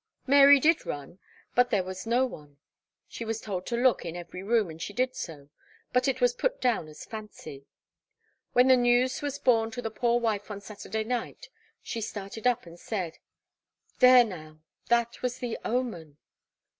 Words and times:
Mary 0.25 0.59
did 0.59 0.83
run, 0.83 1.19
but 1.53 1.69
there 1.69 1.83
was 1.83 2.07
no 2.07 2.25
one. 2.25 2.57
She 3.07 3.23
was 3.23 3.39
told 3.39 3.67
to 3.67 3.77
look 3.77 4.03
in 4.03 4.15
every 4.15 4.41
room, 4.41 4.71
and 4.71 4.81
she 4.81 4.93
did 4.93 5.15
so, 5.15 5.49
and 5.93 6.07
it 6.07 6.19
was 6.19 6.33
put 6.33 6.59
down 6.59 6.87
as 6.87 7.05
fancy. 7.05 7.67
When 8.53 8.67
the 8.67 8.75
news 8.75 9.21
was 9.21 9.37
borne 9.37 9.69
to 9.69 9.81
the 9.83 9.91
poor 9.91 10.19
wife 10.19 10.49
on 10.49 10.59
Saturday 10.59 11.03
night, 11.03 11.49
she 11.83 12.01
started 12.01 12.47
up 12.47 12.65
and 12.65 12.79
said, 12.79 13.19
"There 13.99 14.23
now, 14.25 14.61
that 14.87 15.21
was 15.21 15.37
the 15.37 15.55
omen!"' 15.63 16.17